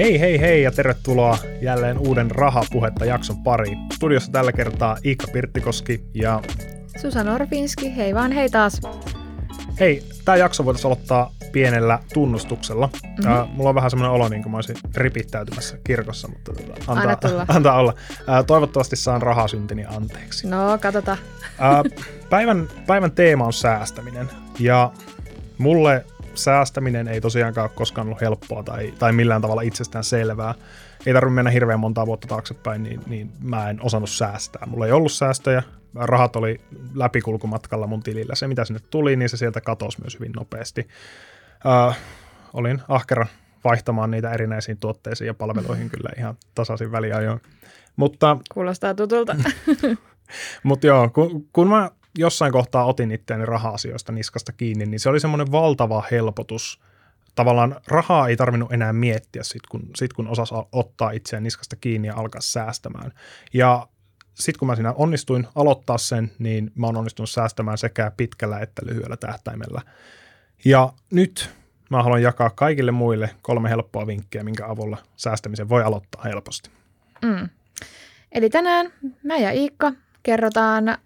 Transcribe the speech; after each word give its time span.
Hei 0.00 0.20
hei 0.20 0.40
hei 0.40 0.62
ja 0.62 0.70
tervetuloa 0.70 1.38
jälleen 1.62 1.98
uuden 1.98 2.30
Rahapuhetta 2.30 3.04
jakson 3.04 3.42
pariin. 3.42 3.78
Studiossa 3.92 4.32
tällä 4.32 4.52
kertaa 4.52 4.96
Iikka 5.04 5.26
Pirttikoski 5.32 6.04
ja 6.14 6.42
Susan 7.00 7.28
Orpinski, 7.28 7.96
hei 7.96 8.14
vaan 8.14 8.32
hei 8.32 8.48
taas. 8.48 8.80
Hei, 9.80 10.02
tämä 10.24 10.36
jakso 10.36 10.64
voitaisiin 10.64 10.92
aloittaa 10.92 11.32
pienellä 11.52 11.98
tunnustuksella. 12.14 12.86
Mm-hmm. 12.86 13.40
Uh, 13.40 13.48
mulla 13.48 13.68
on 13.68 13.74
vähän 13.74 13.90
semmoinen 13.90 14.12
olo, 14.12 14.28
niin 14.28 14.42
kuin 14.42 14.50
mä 14.50 14.56
olisin 14.56 14.76
ripittäytymässä 14.96 15.78
kirkossa, 15.84 16.28
mutta 16.28 16.52
tota, 16.52 16.72
antaa, 16.86 17.02
Anna 17.02 17.16
tulla. 17.16 17.44
antaa 17.48 17.78
olla. 17.78 17.94
Toivottavasti 18.46 18.96
saan 18.96 19.22
rahasyntini 19.22 19.84
anteeksi. 19.84 20.48
No, 20.48 20.78
katsotaan. 20.80 21.18
Päivän, 22.30 22.68
päivän 22.86 23.12
teema 23.12 23.44
on 23.44 23.52
säästäminen 23.52 24.30
ja 24.58 24.92
mulle 25.58 26.04
säästäminen 26.40 27.08
ei 27.08 27.20
tosiaankaan 27.20 27.64
ole 27.64 27.72
koskaan 27.74 28.06
ollut 28.06 28.20
helppoa 28.20 28.62
tai, 28.62 28.94
tai 28.98 29.12
millään 29.12 29.42
tavalla 29.42 29.62
itsestään 29.62 30.04
selvää. 30.04 30.54
Ei 31.06 31.14
tarvitse 31.14 31.34
mennä 31.34 31.50
hirveän 31.50 31.80
montaa 31.80 32.06
vuotta 32.06 32.28
taaksepäin, 32.28 32.82
niin, 32.82 33.00
niin 33.06 33.32
mä 33.42 33.70
en 33.70 33.82
osannut 33.82 34.10
säästää. 34.10 34.66
Mulla 34.66 34.86
ei 34.86 34.92
ollut 34.92 35.12
säästöjä, 35.12 35.62
rahat 35.94 36.36
oli 36.36 36.60
läpikulkumatkalla 36.94 37.86
mun 37.86 38.02
tilillä. 38.02 38.34
Se, 38.34 38.48
mitä 38.48 38.64
sinne 38.64 38.80
tuli, 38.90 39.16
niin 39.16 39.28
se 39.28 39.36
sieltä 39.36 39.60
katosi 39.60 40.00
myös 40.00 40.14
hyvin 40.14 40.32
nopeasti. 40.32 40.88
Uh, 41.88 41.94
olin 42.52 42.82
ahkera 42.88 43.26
vaihtamaan 43.64 44.10
niitä 44.10 44.32
erinäisiin 44.32 44.78
tuotteisiin 44.78 45.26
ja 45.26 45.34
palveluihin 45.34 45.90
kyllä 45.96 46.10
ihan 46.18 46.36
tasaisin 46.54 46.92
väliajoin. 46.92 47.40
Mutta, 47.96 48.36
Kuulostaa 48.54 48.94
tutulta. 48.94 49.36
mutta 50.62 50.86
joo, 50.86 51.08
kun, 51.08 51.48
kun 51.52 51.68
mä 51.68 51.90
jossain 52.18 52.52
kohtaa 52.52 52.84
otin 52.84 53.10
itseäni 53.10 53.46
raha-asioista 53.46 54.12
niskasta 54.12 54.52
kiinni, 54.52 54.86
niin 54.86 55.00
se 55.00 55.08
oli 55.08 55.20
semmoinen 55.20 55.52
valtava 55.52 56.04
helpotus. 56.10 56.80
Tavallaan 57.34 57.76
rahaa 57.86 58.28
ei 58.28 58.36
tarvinnut 58.36 58.72
enää 58.72 58.92
miettiä 58.92 59.42
sit 59.42 59.66
kun, 59.66 59.82
sit 59.96 60.12
kun 60.12 60.28
osasi 60.28 60.54
ottaa 60.72 61.10
itseään 61.10 61.42
niskasta 61.42 61.76
kiinni 61.76 62.08
ja 62.08 62.14
alkaa 62.16 62.40
säästämään. 62.40 63.12
Ja 63.52 63.86
sitten 64.34 64.58
kun 64.58 64.68
mä 64.68 64.74
siinä 64.74 64.92
onnistuin 64.92 65.46
aloittaa 65.54 65.98
sen, 65.98 66.32
niin 66.38 66.72
mä 66.74 66.86
oon 66.86 66.96
onnistunut 66.96 67.30
säästämään 67.30 67.78
sekä 67.78 68.12
pitkällä 68.16 68.60
että 68.60 68.82
lyhyellä 68.84 69.16
tähtäimellä. 69.16 69.82
Ja 70.64 70.92
nyt 71.10 71.50
mä 71.90 72.02
haluan 72.02 72.22
jakaa 72.22 72.50
kaikille 72.50 72.92
muille 72.92 73.30
kolme 73.42 73.68
helppoa 73.70 74.06
vinkkiä, 74.06 74.42
minkä 74.42 74.66
avulla 74.66 74.98
säästämisen 75.16 75.68
voi 75.68 75.82
aloittaa 75.82 76.22
helposti. 76.22 76.70
Mm. 77.22 77.48
Eli 78.32 78.50
tänään 78.50 78.92
mä 79.22 79.36
ja 79.36 79.52
Iikka 79.52 79.92
kerrotaan, 80.22 80.88
äh, 80.88 80.98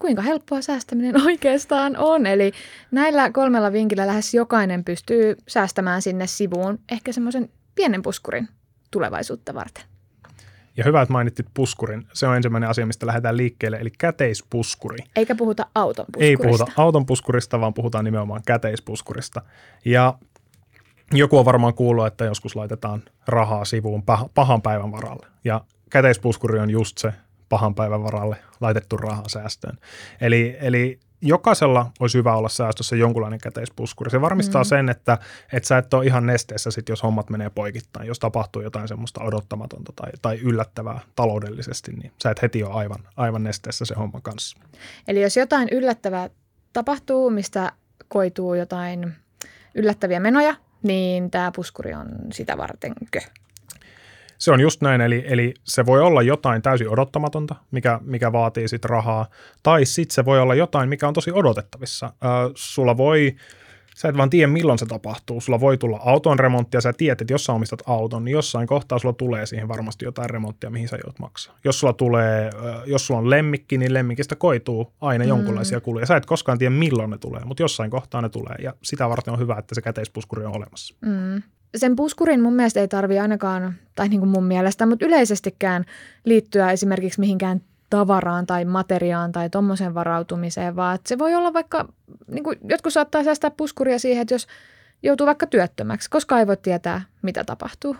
kuinka 0.00 0.22
helppoa 0.22 0.62
säästäminen 0.62 1.22
oikeastaan 1.26 1.96
on. 1.96 2.26
Eli 2.26 2.52
näillä 2.90 3.30
kolmella 3.30 3.72
vinkillä 3.72 4.06
lähes 4.06 4.34
jokainen 4.34 4.84
pystyy 4.84 5.36
säästämään 5.48 6.02
sinne 6.02 6.26
sivuun 6.26 6.78
ehkä 6.92 7.12
semmoisen 7.12 7.48
pienen 7.74 8.02
puskurin 8.02 8.48
tulevaisuutta 8.90 9.54
varten. 9.54 9.84
Ja 10.76 10.84
hyvä, 10.84 11.02
että 11.02 11.12
mainittit 11.12 11.46
puskurin. 11.54 12.06
Se 12.12 12.26
on 12.26 12.36
ensimmäinen 12.36 12.70
asia, 12.70 12.86
mistä 12.86 13.06
lähdetään 13.06 13.36
liikkeelle, 13.36 13.76
eli 13.76 13.90
käteispuskuri. 13.98 14.98
Eikä 15.16 15.34
puhuta 15.34 15.66
auton 15.74 16.06
puskurista. 16.06 16.24
Ei 16.24 16.36
puhuta 16.36 16.66
auton 16.76 17.06
puskurista, 17.06 17.60
vaan 17.60 17.74
puhutaan 17.74 18.04
nimenomaan 18.04 18.42
käteispuskurista. 18.46 19.42
Ja 19.84 20.14
joku 21.12 21.38
on 21.38 21.44
varmaan 21.44 21.74
kuullut, 21.74 22.06
että 22.06 22.24
joskus 22.24 22.56
laitetaan 22.56 23.02
rahaa 23.26 23.64
sivuun 23.64 24.02
pahan 24.34 24.62
päivän 24.62 24.92
varalle. 24.92 25.26
Ja 25.44 25.60
käteispuskuri 25.90 26.58
on 26.58 26.70
just 26.70 26.98
se 26.98 27.12
pahan 27.48 27.74
päivän 27.74 28.02
varalle 28.02 28.36
laitettu 28.60 28.96
rahaa 28.96 29.28
säästöön. 29.28 29.78
Eli, 30.20 30.56
eli 30.60 31.00
jokaisella 31.24 31.90
olisi 32.00 32.18
hyvä 32.18 32.36
olla 32.36 32.48
säästössä 32.48 32.96
jonkunlainen 32.96 33.40
käteispuskuri. 33.40 34.10
Se 34.10 34.20
varmistaa 34.20 34.62
mm. 34.62 34.66
sen, 34.66 34.88
että, 34.88 35.18
että 35.52 35.66
sä 35.66 35.78
et 35.78 35.94
ole 35.94 36.06
ihan 36.06 36.26
nesteessä, 36.26 36.70
sit, 36.70 36.88
jos 36.88 37.02
hommat 37.02 37.30
menee 37.30 37.50
poikittain. 37.50 38.06
Jos 38.06 38.18
tapahtuu 38.18 38.62
jotain 38.62 38.88
semmoista 38.88 39.22
odottamatonta 39.22 39.92
tai, 39.96 40.10
tai 40.22 40.38
yllättävää 40.38 41.00
taloudellisesti, 41.16 41.92
niin 41.92 42.12
sä 42.22 42.30
et 42.30 42.42
heti 42.42 42.64
ole 42.64 42.74
aivan, 42.74 43.00
aivan 43.16 43.42
nesteessä 43.42 43.84
se 43.84 43.94
homma 43.94 44.20
kanssa. 44.20 44.58
Eli 45.08 45.22
jos 45.22 45.36
jotain 45.36 45.68
yllättävää 45.72 46.30
tapahtuu, 46.72 47.30
mistä 47.30 47.72
koituu 48.08 48.54
jotain 48.54 49.14
yllättäviä 49.74 50.20
menoja, 50.20 50.56
niin 50.82 51.30
tämä 51.30 51.52
puskuri 51.56 51.94
on 51.94 52.06
sitä 52.32 52.56
vartenkö? 52.56 53.20
Se 54.44 54.52
on 54.52 54.60
just 54.60 54.80
näin, 54.80 55.00
eli, 55.00 55.24
eli 55.26 55.54
se 55.64 55.86
voi 55.86 56.00
olla 56.00 56.22
jotain 56.22 56.62
täysin 56.62 56.88
odottamatonta, 56.88 57.54
mikä, 57.70 58.00
mikä 58.02 58.32
vaatii 58.32 58.68
sitten 58.68 58.90
rahaa, 58.90 59.26
tai 59.62 59.84
sitten 59.84 60.14
se 60.14 60.24
voi 60.24 60.40
olla 60.40 60.54
jotain, 60.54 60.88
mikä 60.88 61.08
on 61.08 61.14
tosi 61.14 61.32
odotettavissa. 61.32 62.06
Ö, 62.06 62.28
sulla 62.54 62.96
voi, 62.96 63.36
sä 63.96 64.08
et 64.08 64.16
vaan 64.16 64.30
tiedä 64.30 64.52
milloin 64.52 64.78
se 64.78 64.86
tapahtuu, 64.86 65.40
sulla 65.40 65.60
voi 65.60 65.78
tulla 65.78 66.00
auton 66.04 66.38
remontti 66.38 66.76
ja 66.76 66.80
sä 66.80 66.92
tiedät, 66.92 67.20
että 67.20 67.34
jos 67.34 67.44
sä 67.44 67.52
omistat 67.52 67.82
auton, 67.86 68.24
niin 68.24 68.32
jossain 68.32 68.66
kohtaa 68.66 68.98
sulla 68.98 69.14
tulee 69.14 69.46
siihen 69.46 69.68
varmasti 69.68 70.04
jotain 70.04 70.30
remonttia, 70.30 70.70
mihin 70.70 70.88
sä 70.88 70.96
joudut 70.96 71.18
maksaa. 71.18 71.58
Jos 71.64 71.80
sulla, 71.80 71.92
tulee, 71.92 72.50
jos 72.86 73.06
sulla 73.06 73.20
on 73.20 73.30
lemmikki, 73.30 73.78
niin 73.78 73.94
lemmikistä 73.94 74.36
koituu 74.36 74.92
aina 75.00 75.24
mm. 75.24 75.28
jonkunlaisia 75.28 75.80
kuluja. 75.80 76.06
Sä 76.06 76.16
et 76.16 76.26
koskaan 76.26 76.58
tiedä 76.58 76.74
milloin 76.74 77.10
ne 77.10 77.18
tulee, 77.18 77.44
mutta 77.44 77.62
jossain 77.62 77.90
kohtaa 77.90 78.22
ne 78.22 78.28
tulee 78.28 78.56
ja 78.62 78.74
sitä 78.82 79.08
varten 79.08 79.32
on 79.32 79.40
hyvä, 79.40 79.56
että 79.58 79.74
se 79.74 79.82
käteispuskuri 79.82 80.44
on 80.44 80.56
olemassa. 80.56 80.94
Mm 81.00 81.42
sen 81.76 81.96
puskurin 81.96 82.42
mun 82.42 82.54
mielestä 82.54 82.80
ei 82.80 82.88
tarvi 82.88 83.18
ainakaan, 83.18 83.74
tai 83.94 84.08
niin 84.08 84.20
kuin 84.20 84.30
mun 84.30 84.44
mielestä, 84.44 84.86
mutta 84.86 85.06
yleisestikään 85.06 85.84
liittyä 86.24 86.72
esimerkiksi 86.72 87.20
mihinkään 87.20 87.60
tavaraan 87.90 88.46
tai 88.46 88.64
materiaan 88.64 89.32
tai 89.32 89.50
tuommoiseen 89.50 89.94
varautumiseen, 89.94 90.76
vaan 90.76 90.94
että 90.94 91.08
se 91.08 91.18
voi 91.18 91.34
olla 91.34 91.52
vaikka, 91.52 91.88
niin 92.30 92.44
kuin 92.44 92.58
jotkut 92.68 92.92
saattaa 92.92 93.24
säästää 93.24 93.50
puskuria 93.50 93.98
siihen, 93.98 94.22
että 94.22 94.34
jos 94.34 94.46
joutuu 95.02 95.26
vaikka 95.26 95.46
työttömäksi, 95.46 96.10
koska 96.10 96.38
ei 96.38 96.46
voi 96.46 96.56
tietää, 96.56 97.02
mitä 97.22 97.44
tapahtuu. 97.44 97.96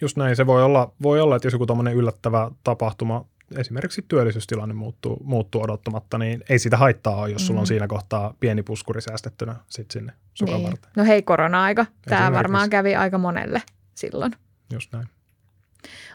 Just 0.00 0.16
näin, 0.16 0.36
se 0.36 0.46
voi 0.46 0.62
olla, 0.62 0.92
voi 1.02 1.20
olla 1.20 1.36
että 1.36 1.46
jos 1.46 1.52
joku 1.52 1.66
tämmöinen 1.66 1.94
yllättävä 1.94 2.50
tapahtuma 2.64 3.24
esimerkiksi 3.56 4.04
työllisyystilanne 4.08 4.74
muuttuu, 4.74 5.20
muuttuu 5.24 5.62
odottamatta, 5.62 6.18
niin 6.18 6.44
ei 6.48 6.58
sitä 6.58 6.76
haittaa 6.76 7.16
ole, 7.16 7.30
jos 7.30 7.46
sulla 7.46 7.60
on 7.60 7.64
mm. 7.64 7.68
siinä 7.68 7.86
kohtaa 7.86 8.34
pieni 8.40 8.62
puskuri 8.62 9.00
säästettynä 9.00 9.54
sit 9.68 9.90
sinne 9.90 10.12
sukan 10.34 10.54
niin. 10.54 10.66
varten. 10.66 10.90
No 10.96 11.04
hei, 11.04 11.22
korona-aika. 11.22 11.86
Tämä 12.08 12.32
varmaan 12.32 12.70
kävi 12.70 12.94
aika 12.94 13.18
monelle 13.18 13.62
silloin. 13.94 14.32
Just 14.72 14.92
näin. 14.92 15.06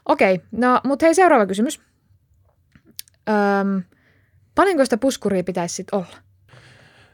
Okei, 0.05 0.41
no 0.51 0.81
mutta 0.83 1.05
hei 1.05 1.15
seuraava 1.15 1.45
kysymys. 1.45 1.81
Öm, 3.29 3.83
paljonko 4.55 4.85
sitä 4.85 4.97
puskuria 4.97 5.43
pitäisi 5.43 5.75
sitten 5.75 5.99
olla? 5.99 6.17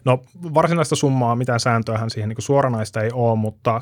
No 0.06 0.23
varsinaista 0.53 0.95
summaa, 0.95 1.35
mitään 1.35 1.59
sääntöähän 1.59 2.09
siihen 2.09 2.29
niin 2.29 2.41
suoranaista 2.41 3.01
ei 3.01 3.09
ole, 3.13 3.35
mutta 3.35 3.81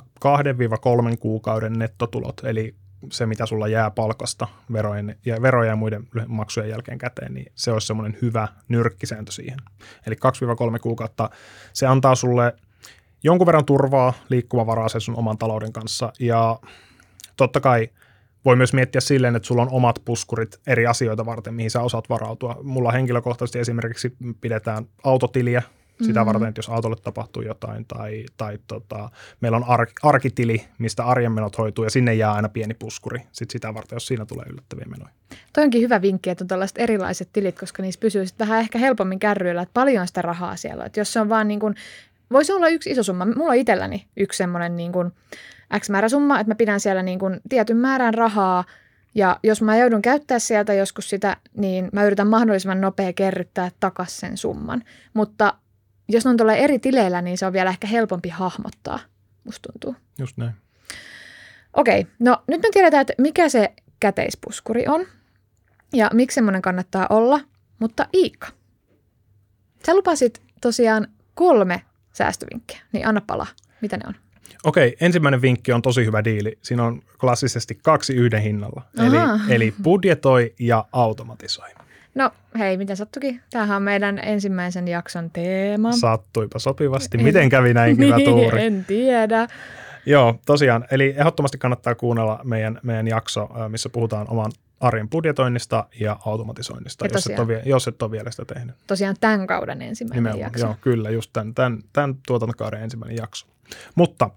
2-3 1.13 1.17
kuukauden 1.19 1.73
nettotulot, 1.73 2.41
eli 2.43 2.75
se, 3.11 3.25
mitä 3.25 3.45
sulla 3.45 3.67
jää 3.67 3.91
palkasta 3.91 4.47
verojen 4.73 5.15
ja, 5.25 5.41
verojen 5.41 5.69
ja 5.69 5.75
muiden 5.75 6.07
maksujen 6.27 6.69
jälkeen 6.69 6.97
käteen, 6.97 7.33
niin 7.33 7.51
se 7.55 7.71
olisi 7.71 7.87
semmoinen 7.87 8.17
hyvä 8.21 8.47
nyrkkisääntö 8.67 9.31
siihen. 9.31 9.59
Eli 10.07 10.15
2-3 10.75 10.79
kuukautta, 10.81 11.29
se 11.73 11.87
antaa 11.87 12.15
sulle 12.15 12.53
jonkun 13.23 13.47
verran 13.47 13.65
turvaa 13.65 14.13
liikkuvavaraa 14.29 14.89
sen 14.89 15.01
sun 15.01 15.17
oman 15.17 15.37
talouden 15.37 15.73
kanssa 15.73 16.13
ja 16.19 16.59
totta 17.37 17.59
kai 17.59 17.89
voi 18.45 18.55
myös 18.55 18.73
miettiä 18.73 19.01
silleen, 19.01 19.35
että 19.35 19.47
sulla 19.47 19.61
on 19.61 19.71
omat 19.71 20.01
puskurit 20.05 20.59
eri 20.67 20.87
asioita 20.87 21.25
varten, 21.25 21.53
mihin 21.53 21.71
sä 21.71 21.81
osaat 21.81 22.09
varautua. 22.09 22.59
Mulla 22.63 22.91
henkilökohtaisesti 22.91 23.59
esimerkiksi 23.59 24.15
pidetään 24.41 24.85
autotiliä 25.03 25.63
sitä 26.03 26.19
mm-hmm. 26.19 26.25
varten, 26.25 26.49
että 26.49 26.59
jos 26.59 26.69
autolle 26.69 26.95
tapahtuu 27.03 27.41
jotain, 27.41 27.85
tai, 27.85 28.25
tai 28.37 28.59
tota, 28.67 29.09
meillä 29.41 29.57
on 29.57 29.63
ar- 29.63 29.87
arkitili, 30.03 30.65
mistä 30.77 31.05
arjen 31.05 31.31
menot 31.31 31.57
hoituu, 31.57 31.83
ja 31.83 31.89
sinne 31.89 32.13
jää 32.13 32.33
aina 32.33 32.49
pieni 32.49 32.73
puskuri 32.73 33.21
sit 33.31 33.49
sitä 33.51 33.73
varten, 33.73 33.95
jos 33.95 34.07
siinä 34.07 34.25
tulee 34.25 34.45
yllättäviä 34.49 34.85
menoja. 34.89 35.11
Toi 35.53 35.63
onkin 35.63 35.81
hyvä 35.81 36.01
vinkki, 36.01 36.29
että 36.29 36.43
on 36.43 36.47
tällaiset 36.47 36.77
erilaiset 36.77 37.29
tilit, 37.33 37.59
koska 37.59 37.83
niissä 37.83 37.99
pysyy 37.99 38.27
sit 38.27 38.39
vähän 38.39 38.59
ehkä 38.59 38.79
helpommin 38.79 39.19
kärryillä, 39.19 39.61
että 39.61 39.73
paljon 39.73 40.07
sitä 40.07 40.21
rahaa 40.21 40.55
siellä. 40.55 40.85
Että 40.85 40.99
jos 40.99 41.13
se 41.13 41.19
on 41.19 41.29
vaan 41.29 41.47
niin 41.47 41.59
kuin, 41.59 41.75
voisi 42.31 42.53
olla 42.53 42.67
yksi 42.67 42.91
iso 42.91 43.03
summa. 43.03 43.25
Mulla 43.25 43.49
on 43.49 43.55
itselläni 43.55 44.07
yksi 44.17 44.37
semmoinen 44.37 44.75
niin 44.75 44.91
kuin 44.91 45.11
X 45.79 45.89
määrä 45.89 46.09
summa, 46.09 46.39
että 46.39 46.51
mä 46.51 46.55
pidän 46.55 46.79
siellä 46.79 47.03
niin 47.03 47.19
kuin 47.19 47.41
tietyn 47.49 47.77
määrän 47.77 48.13
rahaa, 48.13 48.63
ja 49.15 49.39
jos 49.43 49.61
mä 49.61 49.77
joudun 49.77 50.01
käyttää 50.01 50.39
sieltä 50.39 50.73
joskus 50.73 51.09
sitä, 51.09 51.37
niin 51.57 51.89
mä 51.93 52.03
yritän 52.03 52.27
mahdollisimman 52.27 52.81
nopea 52.81 53.13
kerryttää 53.13 53.71
takaisin 53.79 54.19
sen 54.19 54.37
summan. 54.37 54.83
Mutta 55.13 55.53
jos 56.13 56.25
ne 56.25 56.29
on 56.31 56.37
tuolla 56.37 56.53
eri 56.53 56.79
tileillä, 56.79 57.21
niin 57.21 57.37
se 57.37 57.45
on 57.45 57.53
vielä 57.53 57.69
ehkä 57.69 57.87
helpompi 57.87 58.29
hahmottaa, 58.29 58.99
musta 59.43 59.71
tuntuu. 59.71 59.95
Just 60.19 60.37
näin. 60.37 60.53
Okei, 61.73 62.07
no 62.19 62.43
nyt 62.47 62.61
me 62.61 62.69
tiedetään, 62.73 63.01
että 63.01 63.13
mikä 63.17 63.49
se 63.49 63.73
käteispuskuri 63.99 64.87
on 64.87 65.05
ja 65.93 66.09
miksi 66.13 66.35
semmoinen 66.35 66.61
kannattaa 66.61 67.07
olla, 67.09 67.39
mutta 67.79 68.07
Iikka, 68.13 68.47
sä 69.85 69.95
lupasit 69.95 70.41
tosiaan 70.61 71.07
kolme 71.33 71.81
säästövinkkiä, 72.13 72.81
niin 72.91 73.07
anna 73.07 73.21
palaa. 73.27 73.47
Mitä 73.81 73.97
ne 73.97 74.03
on? 74.07 74.15
Okei, 74.63 74.97
ensimmäinen 74.99 75.41
vinkki 75.41 75.71
on 75.71 75.81
tosi 75.81 76.05
hyvä 76.05 76.23
diili. 76.23 76.57
Siinä 76.61 76.83
on 76.83 77.01
klassisesti 77.19 77.79
kaksi 77.83 78.13
yhden 78.13 78.41
hinnalla. 78.41 78.81
Eli, 78.97 79.17
eli 79.49 79.73
budjetoi 79.83 80.53
ja 80.59 80.85
automatisoi. 80.91 81.69
No 82.15 82.31
hei, 82.59 82.77
miten 82.77 82.97
sattukin? 82.97 83.41
Tämähän 83.51 83.77
on 83.77 83.83
meidän 83.83 84.19
ensimmäisen 84.19 84.87
jakson 84.87 85.29
teema. 85.31 85.91
Sattuipa 85.91 86.59
sopivasti. 86.59 87.17
Miten 87.17 87.49
kävi 87.49 87.73
näin 87.73 87.97
hyvä 87.97 88.17
niin, 88.17 88.29
tuuri? 88.29 88.63
En 88.63 88.85
tiedä. 88.85 89.47
Joo, 90.05 90.39
tosiaan. 90.45 90.85
Eli 90.91 91.15
ehdottomasti 91.17 91.57
kannattaa 91.57 91.95
kuunnella 91.95 92.39
meidän, 92.43 92.79
meidän 92.83 93.07
jakso, 93.07 93.49
missä 93.69 93.89
puhutaan 93.89 94.27
oman 94.29 94.51
arjen 94.79 95.09
budjetoinnista 95.09 95.87
ja 95.99 96.19
automatisoinnista, 96.25 97.05
ja 97.05 97.09
jos, 97.13 97.27
et 97.27 97.39
ole, 97.39 97.61
jos 97.65 97.87
et 97.87 98.01
ole 98.01 98.11
vielä 98.11 98.31
sitä 98.31 98.45
tehnyt. 98.45 98.75
Tosiaan 98.87 99.15
tämän 99.21 99.47
kauden 99.47 99.81
ensimmäinen 99.81 100.23
Nimenomaan, 100.23 100.47
jakso. 100.47 100.65
Joo, 100.65 100.75
kyllä, 100.81 101.09
just 101.09 101.29
tämän, 101.33 101.53
tämän, 101.53 101.79
tämän 101.93 102.15
tuotantokauden 102.27 102.83
ensimmäinen 102.83 103.17
jakso. 103.17 103.47
Mutta 103.95 104.29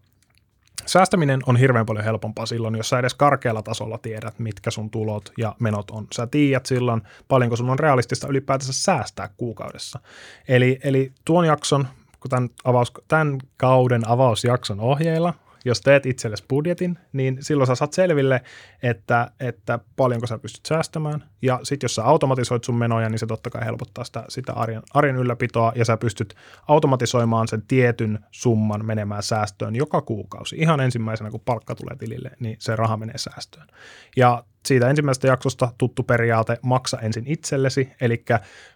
Säästäminen 0.86 1.40
on 1.46 1.56
hirveän 1.56 1.86
paljon 1.86 2.04
helpompaa 2.04 2.46
silloin, 2.46 2.75
jos 2.75 2.88
sä 2.88 2.98
edes 2.98 3.14
karkealla 3.14 3.62
tasolla 3.62 3.98
tiedät, 3.98 4.38
mitkä 4.38 4.70
sun 4.70 4.90
tulot 4.90 5.32
ja 5.38 5.54
menot 5.60 5.90
on. 5.90 6.06
Sä 6.12 6.26
tiedät 6.26 6.66
silloin, 6.66 7.02
paljonko 7.28 7.56
sun 7.56 7.70
on 7.70 7.78
realistista 7.78 8.28
ylipäätänsä 8.28 8.72
säästää 8.72 9.31
kuukaudessa. 9.36 10.00
Eli, 10.48 10.78
eli 10.84 11.12
tuon 11.25 11.44
jakson, 11.44 11.86
kun 12.20 12.31
tämän, 12.31 12.48
avaus, 12.64 12.92
tämän 13.08 13.38
kauden 13.56 14.08
avausjakson 14.08 14.81
ohjeilla 14.81 15.34
jos 15.64 15.81
teet 15.81 16.06
itsellesi 16.06 16.44
budjetin, 16.48 16.98
niin 17.12 17.38
silloin 17.40 17.66
sä 17.66 17.75
saat 17.75 17.92
selville, 17.92 18.40
että, 18.82 19.31
että 19.40 19.78
paljonko 19.96 20.26
sä 20.26 20.38
pystyt 20.38 20.66
säästämään. 20.66 21.25
Ja 21.44 21.61
sitten 21.62 21.85
jos 21.85 21.94
sä 21.94 22.05
automatisoit 22.05 22.64
sun 22.64 22.75
menoja, 22.75 23.08
niin 23.08 23.19
se 23.19 23.26
totta 23.26 23.50
kai 23.50 23.64
helpottaa 23.64 24.05
sitä, 24.05 24.25
sitä 24.29 24.52
arjen, 24.52 24.82
arjen 24.94 25.17
ylläpitoa, 25.17 25.73
ja 25.75 25.85
sä 25.85 25.96
pystyt 25.96 26.35
automatisoimaan 26.69 27.49
sen 27.49 27.62
tietyn 27.62 28.19
summan 28.31 28.85
menemään 28.85 29.23
säästöön 29.23 29.76
joka 29.76 30.00
kuukausi. 30.00 30.56
Ihan 30.56 30.81
ensimmäisenä, 30.81 31.31
kun 31.31 31.41
palkka 31.41 31.75
tulee 31.75 31.96
tilille, 31.96 32.31
niin 32.41 32.56
se 32.58 32.76
raha 32.76 32.96
menee 32.96 33.19
säästöön. 33.19 33.67
Ja 34.17 34.44
siitä 34.67 34.91
ensimmäisestä 34.91 35.26
jaksosta 35.26 35.73
tuttu 35.79 36.02
periaate, 36.02 36.58
maksa 36.62 36.99
ensin 36.99 37.25
itsellesi, 37.26 37.93
eli 38.00 38.25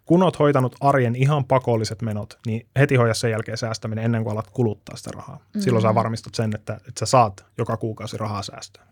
kun 0.04 0.22
oot 0.22 0.38
hoitanut 0.38 0.76
arjen 0.80 1.16
ihan 1.16 1.44
pakolliset 1.44 2.02
menot, 2.02 2.38
niin 2.46 2.66
heti 2.78 2.96
hoida 2.96 3.14
sen 3.14 3.30
jälkeen 3.30 3.58
säästäminen 3.58 4.04
ennen 4.04 4.22
kuin 4.22 4.32
alat 4.32 4.50
kuluttaa 4.50 4.96
sitä 4.96 5.10
rahaa. 5.14 5.36
Mm-hmm. 5.36 5.60
Silloin 5.60 5.82
sä 5.82 5.94
varmistat 5.94 6.34
sen, 6.34 6.50
että, 6.54 6.74
että 6.74 6.98
sä 6.98 7.06
saat 7.06 7.46
joka 7.58 7.76
kuukausi 7.76 8.16
rahaa 8.16 8.42
säästöön. 8.42 8.87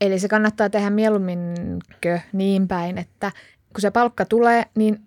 Eli 0.00 0.18
se 0.18 0.28
kannattaa 0.28 0.70
tehdä 0.70 0.90
mieluumminkö 0.90 2.20
niin 2.32 2.68
päin, 2.68 2.98
että 2.98 3.32
kun 3.72 3.80
se 3.80 3.90
palkka 3.90 4.24
tulee, 4.24 4.64
niin 4.74 5.00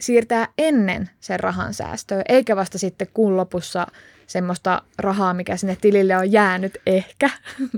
siirtää 0.00 0.48
ennen 0.58 1.10
sen 1.20 1.40
rahan 1.40 1.74
säästöä, 1.74 2.22
eikä 2.28 2.56
vasta 2.56 2.78
sitten 2.78 3.08
kuun 3.14 3.36
lopussa 3.36 3.86
semmoista 4.26 4.82
rahaa, 4.98 5.34
mikä 5.34 5.56
sinne 5.56 5.76
tilille 5.80 6.16
on 6.16 6.32
jäänyt 6.32 6.78
ehkä. 6.86 7.30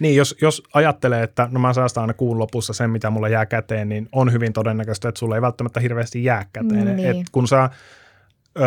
Niin, 0.00 0.16
jos, 0.16 0.36
jos 0.40 0.62
ajattelee, 0.74 1.22
että 1.22 1.48
no 1.50 1.60
mä 1.60 1.72
säästän 1.72 2.00
aina 2.00 2.14
kuun 2.14 2.38
lopussa 2.38 2.72
sen, 2.72 2.90
mitä 2.90 3.10
mulla 3.10 3.28
jää 3.28 3.46
käteen, 3.46 3.88
niin 3.88 4.08
on 4.12 4.32
hyvin 4.32 4.52
todennäköistä, 4.52 5.08
että 5.08 5.18
sulla 5.18 5.34
ei 5.34 5.42
välttämättä 5.42 5.80
hirveästi 5.80 6.24
jää 6.24 6.46
käteen. 6.52 6.96
Niin. 6.96 7.10
Et 7.10 7.26
kun 7.32 7.48
sä 7.48 7.70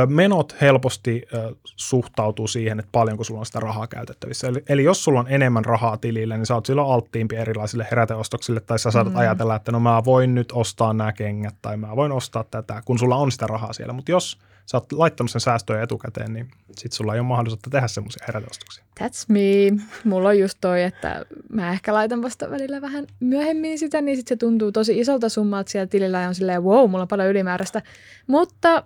menot 0.07 0.55
helposti 0.61 1.21
suhtautuu 1.63 2.47
siihen, 2.47 2.79
että 2.79 2.89
paljonko 2.91 3.23
sulla 3.23 3.39
on 3.39 3.45
sitä 3.45 3.59
rahaa 3.59 3.87
käytettävissä. 3.87 4.47
Eli, 4.47 4.63
eli 4.69 4.83
jos 4.83 5.03
sulla 5.03 5.19
on 5.19 5.27
enemmän 5.29 5.65
rahaa 5.65 5.97
tilillä, 5.97 6.37
niin 6.37 6.45
sä 6.45 6.55
oot 6.55 6.65
silloin 6.65 6.91
alttiimpi 6.91 7.35
erilaisille 7.35 7.87
heräteostoksille, 7.91 8.59
tai 8.59 8.79
sä 8.79 8.91
saatat 8.91 9.13
mm. 9.13 9.19
ajatella, 9.19 9.55
että 9.55 9.71
no 9.71 9.79
mä 9.79 10.01
voin 10.05 10.35
nyt 10.35 10.51
ostaa 10.51 10.93
nämä 10.93 11.13
kengät, 11.13 11.55
tai 11.61 11.77
mä 11.77 11.95
voin 11.95 12.11
ostaa 12.11 12.43
tätä, 12.43 12.81
kun 12.85 12.99
sulla 12.99 13.15
on 13.15 13.31
sitä 13.31 13.47
rahaa 13.47 13.73
siellä. 13.73 13.93
Mutta 13.93 14.11
jos 14.11 14.39
sä 14.65 14.77
oot 14.77 14.91
laittanut 14.91 15.31
sen 15.31 15.41
säästöjä 15.41 15.83
etukäteen, 15.83 16.33
niin 16.33 16.47
sit 16.77 16.91
sulla 16.91 17.13
ei 17.13 17.19
ole 17.19 17.27
mahdollisuutta 17.27 17.69
tehdä 17.69 17.87
semmoisia 17.87 18.25
heräteostoksia. 18.27 18.83
That's 18.99 19.25
me. 19.27 19.83
Mulla 20.03 20.29
on 20.29 20.39
just 20.39 20.57
toi, 20.61 20.83
että 20.83 21.25
mä 21.49 21.71
ehkä 21.71 21.93
laitan 21.93 22.21
vasta 22.21 22.49
välillä 22.49 22.81
vähän 22.81 23.07
myöhemmin 23.19 23.79
sitä, 23.79 24.01
niin 24.01 24.17
sit 24.17 24.27
se 24.27 24.35
tuntuu 24.35 24.71
tosi 24.71 24.99
isolta 24.99 25.29
summalta 25.29 25.71
siellä 25.71 25.87
tilillä 25.87 26.21
ja 26.21 26.27
on 26.27 26.35
silleen, 26.35 26.63
wow, 26.63 26.89
mulla 26.89 27.01
on 27.01 27.07
paljon 27.07 27.29
ylimääräistä. 27.29 27.81
Mutta 28.27 28.83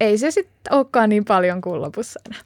ei 0.00 0.18
se 0.18 0.30
sitten 0.30 0.74
olekaan 0.74 1.08
niin 1.08 1.24
paljon 1.24 1.60
kuin 1.60 1.82
lopussa 1.82 2.20
enää. 2.26 2.40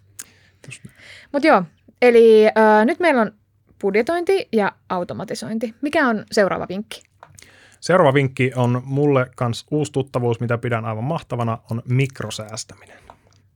Mutta 1.32 1.46
joo, 1.48 1.62
eli 2.02 2.46
äh, 2.46 2.86
nyt 2.86 3.00
meillä 3.00 3.22
on 3.22 3.32
budjetointi 3.80 4.48
ja 4.52 4.72
automatisointi. 4.88 5.74
Mikä 5.80 6.08
on 6.08 6.24
seuraava 6.32 6.66
vinkki? 6.68 7.02
Seuraava 7.80 8.14
vinkki 8.14 8.52
on 8.56 8.82
mulle 8.84 9.30
kans 9.36 9.66
uusi 9.70 9.92
tuttavuus, 9.92 10.40
mitä 10.40 10.58
pidän 10.58 10.84
aivan 10.84 11.04
mahtavana, 11.04 11.58
on 11.70 11.82
mikrosäästäminen. 11.88 12.98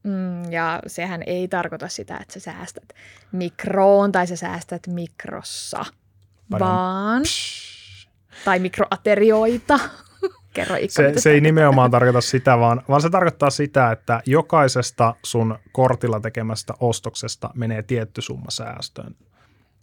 Mm, 0.02 0.52
ja 0.52 0.82
sehän 0.86 1.22
ei 1.26 1.48
tarkoita 1.48 1.88
sitä, 1.88 2.16
että 2.16 2.34
sä 2.34 2.40
säästät 2.40 2.92
mikroon 3.32 4.12
tai 4.12 4.26
sä 4.26 4.36
säästät 4.36 4.86
mikrossa, 4.86 5.84
Padam. 6.50 6.68
vaan... 6.68 7.22
Psh. 7.22 8.08
Tai 8.44 8.58
mikroaterioita. 8.58 9.78
Kerro 10.58 10.76
se, 10.88 11.12
se 11.16 11.30
ei 11.30 11.40
nimenomaan 11.40 11.90
tarkoita 11.90 12.20
sitä, 12.20 12.58
vaan, 12.58 12.82
vaan 12.88 13.02
se 13.02 13.10
tarkoittaa 13.10 13.50
sitä, 13.50 13.92
että 13.92 14.22
jokaisesta 14.26 15.14
sun 15.22 15.58
kortilla 15.72 16.20
tekemästä 16.20 16.74
ostoksesta 16.80 17.50
menee 17.54 17.82
tietty 17.82 18.22
summa 18.22 18.50
säästöön. 18.50 19.16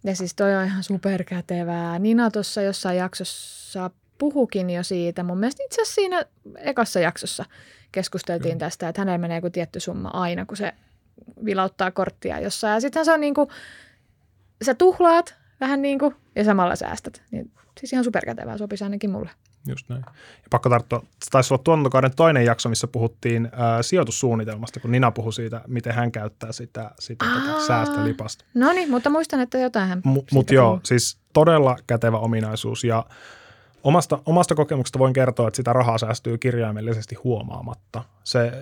Ja 0.04 0.16
siis 0.16 0.34
toi 0.34 0.56
on 0.56 0.64
ihan 0.64 0.82
superkätevää. 0.82 1.98
Nina 1.98 2.30
tuossa 2.30 2.62
jossain 2.62 2.98
jaksossa 2.98 3.90
puhukin 4.18 4.70
jo 4.70 4.82
siitä. 4.82 5.22
Mun 5.22 5.38
mielestä 5.38 5.62
itse 5.64 5.82
asiassa 5.82 5.94
siinä 5.94 6.24
ekassa 6.58 7.00
jaksossa 7.00 7.44
keskusteltiin 7.92 8.54
mm. 8.54 8.58
tästä, 8.58 8.88
että 8.88 9.00
hänellä 9.00 9.18
menee 9.18 9.36
joku 9.36 9.50
tietty 9.50 9.80
summa 9.80 10.08
aina, 10.08 10.46
kun 10.46 10.56
se 10.56 10.72
vilauttaa 11.44 11.90
korttia 11.90 12.40
jossain. 12.40 12.74
Ja 12.74 12.80
sitten 12.80 13.04
se 13.04 13.12
on 13.12 13.20
niin 13.20 13.34
kuin, 13.34 13.48
sä 14.64 14.74
tuhlaat 14.74 15.34
vähän 15.60 15.82
niin 15.82 15.98
kuin, 15.98 16.14
ja 16.34 16.44
samalla 16.44 16.76
säästät. 16.76 17.22
Niin, 17.30 17.50
siis 17.80 17.92
ihan 17.92 18.04
superkätevää, 18.04 18.58
sopisi 18.58 18.84
ainakin 18.84 19.10
mulle. 19.10 19.30
Just 19.66 19.88
näin. 19.88 20.02
Ja 20.36 20.48
pakko 20.50 20.68
tarttua, 20.68 21.02
taisi 21.30 21.54
olla 21.54 21.62
tuotantokauden 21.62 22.16
toinen 22.16 22.44
jakso, 22.44 22.68
missä 22.68 22.86
puhuttiin 22.86 23.48
ää, 23.52 23.82
sijoitussuunnitelmasta, 23.82 24.80
kun 24.80 24.92
Nina 24.92 25.10
puhui 25.10 25.32
siitä, 25.32 25.60
miten 25.66 25.94
hän 25.94 26.12
käyttää 26.12 26.52
sitä, 26.52 26.90
sitä 26.98 27.24
tota 27.24 27.66
säästölipasta. 27.66 28.44
No 28.54 28.72
niin, 28.72 28.90
mutta 28.90 29.10
muistan, 29.10 29.40
että 29.40 29.58
jotain 29.58 29.88
hän 29.88 30.02
M- 30.04 30.34
Mutta 30.34 30.54
joo, 30.54 30.80
siis 30.82 31.18
todella 31.32 31.76
kätevä 31.86 32.18
ominaisuus 32.18 32.84
ja 32.84 33.04
omasta, 33.84 34.18
omasta 34.26 34.54
kokemuksesta 34.54 34.98
voin 34.98 35.12
kertoa, 35.12 35.48
että 35.48 35.56
sitä 35.56 35.72
rahaa 35.72 35.98
säästyy 35.98 36.38
kirjaimellisesti 36.38 37.14
huomaamatta. 37.14 38.04
Se 38.24 38.52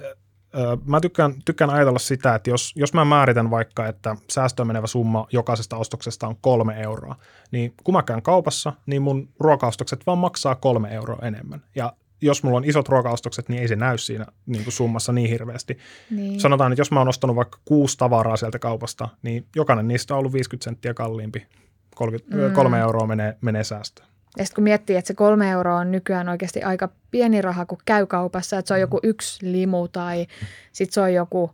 mä 0.86 1.00
tykkään, 1.00 1.34
tykkään 1.44 1.70
ajatella 1.70 1.98
sitä, 1.98 2.34
että 2.34 2.50
jos, 2.50 2.72
jos 2.76 2.94
mä 2.94 3.04
määritän 3.04 3.50
vaikka, 3.50 3.86
että 3.86 4.16
säästöön 4.30 4.66
menevä 4.66 4.86
summa 4.86 5.26
jokaisesta 5.32 5.76
ostoksesta 5.76 6.28
on 6.28 6.36
kolme 6.40 6.80
euroa, 6.80 7.16
niin 7.50 7.74
kun 7.84 7.94
mä 7.94 8.02
käyn 8.02 8.22
kaupassa, 8.22 8.72
niin 8.86 9.02
mun 9.02 9.28
ruokaostokset 9.40 10.06
vaan 10.06 10.18
maksaa 10.18 10.54
kolme 10.54 10.94
euroa 10.94 11.18
enemmän. 11.22 11.62
Ja 11.74 11.92
jos 12.20 12.42
mulla 12.42 12.56
on 12.56 12.64
isot 12.64 12.88
ruokaostokset, 12.88 13.48
niin 13.48 13.62
ei 13.62 13.68
se 13.68 13.76
näy 13.76 13.98
siinä 13.98 14.26
niin 14.46 14.64
kuin 14.64 14.72
summassa 14.72 15.12
niin 15.12 15.30
hirveästi. 15.30 15.78
Niin. 16.10 16.40
Sanotaan, 16.40 16.72
että 16.72 16.80
jos 16.80 16.90
mä 16.90 17.00
oon 17.00 17.08
ostanut 17.08 17.36
vaikka 17.36 17.58
kuusi 17.64 17.98
tavaraa 17.98 18.36
sieltä 18.36 18.58
kaupasta, 18.58 19.08
niin 19.22 19.46
jokainen 19.56 19.88
niistä 19.88 20.14
on 20.14 20.18
ollut 20.18 20.32
50 20.32 20.64
senttiä 20.64 20.94
kalliimpi. 20.94 21.46
30, 21.94 22.36
mm. 22.36 22.54
Kolme 22.54 22.78
euroa 22.78 23.06
menee, 23.06 23.36
menee 23.40 23.64
säästöön. 23.64 24.13
Ja 24.36 24.44
sitten 24.44 24.54
kun 24.54 24.64
miettii, 24.64 24.96
että 24.96 25.08
se 25.08 25.14
kolme 25.14 25.50
euroa 25.50 25.78
on 25.78 25.92
nykyään 25.92 26.28
oikeasti 26.28 26.62
aika 26.62 26.88
pieni 27.10 27.42
raha, 27.42 27.66
kun 27.66 27.78
käy 27.84 28.06
kaupassa, 28.06 28.58
että 28.58 28.68
se 28.68 28.74
on 28.74 28.80
joku 28.80 29.00
yksi 29.02 29.52
limu 29.52 29.88
tai 29.88 30.26
sitten 30.72 30.94
se 30.94 31.00
on 31.00 31.14
joku 31.14 31.50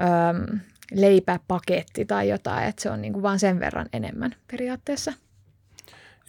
öm, 0.00 0.60
leipäpaketti 0.92 2.04
tai 2.04 2.28
jotain, 2.28 2.68
että 2.68 2.82
se 2.82 2.90
on 2.90 3.02
niinku 3.02 3.22
vaan 3.22 3.38
sen 3.38 3.60
verran 3.60 3.86
enemmän 3.92 4.34
periaatteessa. 4.50 5.12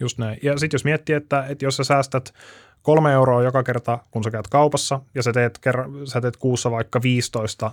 Just 0.00 0.18
näin. 0.18 0.38
Ja 0.42 0.58
sitten 0.58 0.74
jos 0.74 0.84
miettii, 0.84 1.14
että, 1.14 1.44
että 1.48 1.64
jos 1.64 1.76
sä 1.76 1.84
säästät 1.84 2.34
kolme 2.82 3.12
euroa 3.12 3.42
joka 3.42 3.62
kerta, 3.62 3.98
kun 4.10 4.24
sä 4.24 4.30
käyt 4.30 4.48
kaupassa, 4.48 5.00
ja 5.14 5.22
sä 5.22 5.32
teet, 5.32 5.58
kerran, 5.58 6.06
sä 6.06 6.20
teet 6.20 6.36
kuussa 6.36 6.70
vaikka 6.70 7.02
15 7.02 7.72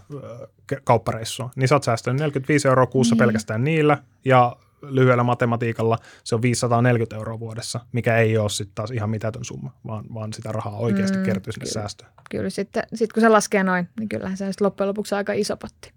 kauppareissua, 0.84 1.50
niin 1.56 1.68
sä 1.68 1.76
oot 1.76 1.84
säästänyt 1.84 2.20
45 2.20 2.68
euroa 2.68 2.86
kuussa 2.86 3.16
niin. 3.16 3.20
pelkästään 3.20 3.64
niillä, 3.64 3.98
ja 4.26 4.56
lyhyellä 4.82 5.24
matematiikalla 5.24 5.98
se 6.24 6.36
on 6.36 6.42
540 6.42 7.16
euroa 7.16 7.40
vuodessa, 7.40 7.80
mikä 7.92 8.18
ei 8.18 8.38
ole 8.38 8.50
sitten 8.50 8.76
taas 8.76 8.92
ihan 8.92 9.10
mitätön 9.10 9.46
summa, 9.46 9.74
vaan, 9.88 10.06
vaan 10.14 10.34
sitä 10.34 10.52
rahaa 10.52 10.78
oikeasti 10.78 11.18
mm, 11.18 11.24
kertyy 11.24 11.54
sinne 11.54 11.64
kyllä, 11.64 11.74
säästöön. 11.74 12.12
Kyllä, 12.32 12.50
sitten 12.50 12.84
sit 12.94 13.14
kun 13.14 13.22
se 13.22 13.30
laskee 13.30 13.64
noin, 13.64 13.90
niin 14.00 14.10
kyllähän 14.10 14.38
se 14.38 14.46
on 14.46 14.54
loppujen 14.60 14.88
lopuksi 14.88 15.16
aika 15.16 15.34
iso 15.34 15.58
potti. 15.58 15.92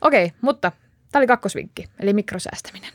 Okei, 0.00 0.32
mutta 0.40 0.72
tämä 1.12 1.20
oli 1.20 1.26
kakkosvinkki, 1.26 1.84
eli 2.00 2.12
mikrosäästäminen. 2.12 2.92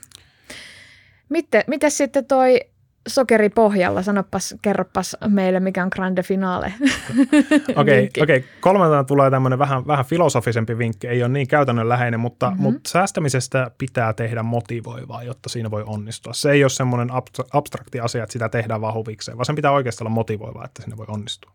Miten 1.68 1.92
sitten 1.92 2.26
toi 2.26 2.60
sokeri 3.08 3.50
pohjalla. 3.50 4.02
Sanopas, 4.02 4.56
kerropas 4.62 5.18
meille, 5.28 5.60
mikä 5.60 5.84
on 5.84 5.90
grande 5.94 6.24
finale. 6.24 6.74
Okei, 7.76 8.10
okay, 8.18 8.24
okay. 8.24 8.44
kolmantena 8.60 9.04
tulee 9.04 9.32
tämmöinen 9.32 9.60
vähän, 9.60 9.88
vähän 9.88 10.06
filosofisempi 10.06 10.78
vinkki. 10.78 11.08
Ei 11.08 11.24
ole 11.24 11.32
niin 11.32 11.48
käytännönläheinen, 11.48 12.20
mutta, 12.20 12.50
mm-hmm. 12.50 12.64
mutta 12.64 12.90
säästämisestä 12.90 13.72
pitää 13.78 14.14
tehdä 14.14 14.44
motivoivaa, 14.44 15.24
jotta 15.24 15.50
siinä 15.50 15.72
voi 15.72 15.84
onnistua. 15.86 16.34
Se 16.34 16.52
ei 16.52 16.64
ole 16.64 16.70
semmoinen 16.70 17.10
abstrakti 17.54 18.00
asia, 18.00 18.24
että 18.24 18.34
sitä 18.34 18.50
tehdään 18.50 18.82
vaan 18.82 18.94
huvikseen, 18.94 19.38
vaan 19.38 19.46
sen 19.46 19.56
pitää 19.56 19.72
oikeasti 19.72 20.04
olla 20.04 20.10
motivoivaa, 20.10 20.66
että 20.66 20.82
siinä 20.82 20.98
voi 20.98 21.06
onnistua. 21.10 21.52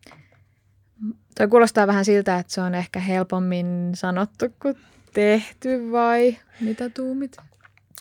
Toi 1.38 1.48
kuulostaa 1.48 1.86
vähän 1.86 2.04
siltä, 2.04 2.38
että 2.38 2.52
se 2.52 2.60
on 2.60 2.74
ehkä 2.74 3.00
helpommin 3.00 3.90
sanottu 3.94 4.46
kuin 4.62 4.76
tehty 5.12 5.92
vai 5.92 6.36
mitä 6.60 6.90
tuumit? 6.90 7.36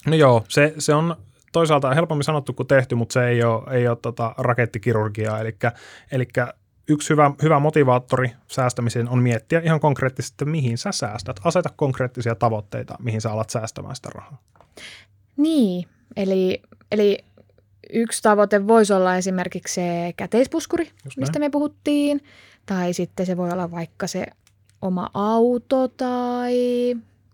No 0.05 0.15
joo, 0.15 0.45
se, 0.47 0.73
se 0.77 0.93
on 0.93 1.15
toisaalta 1.57 1.93
helpommin 1.93 2.23
sanottu 2.23 2.53
kuin 2.53 2.67
tehty, 2.67 2.95
mutta 2.95 3.13
se 3.13 3.27
ei 3.27 3.43
ole, 3.43 3.77
ei 3.77 3.87
ole 3.87 3.97
tota 4.01 4.35
rakettikirurgiaa. 4.37 5.39
Eli, 5.39 5.55
eli 6.11 6.27
yksi 6.89 7.09
hyvä, 7.09 7.31
hyvä 7.41 7.59
motivaattori 7.59 8.31
säästämiseen 8.47 9.09
on 9.09 9.19
miettiä 9.23 9.61
ihan 9.63 9.79
konkreettisesti, 9.79 10.33
että 10.33 10.45
mihin 10.45 10.77
sä 10.77 10.91
säästät. 10.91 11.39
Aseta 11.43 11.69
konkreettisia 11.75 12.35
tavoitteita, 12.35 12.95
mihin 12.99 13.21
sä 13.21 13.31
alat 13.31 13.49
säästämään 13.49 13.95
sitä 13.95 14.09
rahaa. 14.13 14.41
Niin, 15.37 15.87
eli, 16.15 16.61
eli 16.91 17.17
yksi 17.93 18.21
tavoite 18.21 18.67
voisi 18.67 18.93
olla 18.93 19.15
esimerkiksi 19.15 19.73
se 19.73 20.13
käteispuskuri, 20.17 20.91
mistä 21.17 21.39
me 21.39 21.49
puhuttiin. 21.49 22.23
Tai 22.65 22.93
sitten 22.93 23.25
se 23.25 23.37
voi 23.37 23.51
olla 23.51 23.71
vaikka 23.71 24.07
se 24.07 24.25
oma 24.81 25.09
auto 25.13 25.87
tai 25.87 26.55